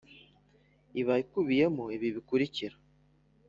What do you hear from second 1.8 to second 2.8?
ibi bikurikira